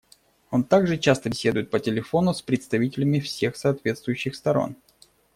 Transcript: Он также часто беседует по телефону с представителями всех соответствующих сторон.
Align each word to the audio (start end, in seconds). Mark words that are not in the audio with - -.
Он 0.49 0.63
также 0.63 0.97
часто 0.97 1.29
беседует 1.29 1.69
по 1.69 1.79
телефону 1.79 2.33
с 2.33 2.41
представителями 2.41 3.19
всех 3.19 3.55
соответствующих 3.55 4.35
сторон. 4.35 4.75